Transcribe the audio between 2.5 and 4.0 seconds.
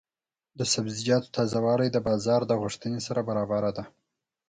غوښتنې سره برابره ده.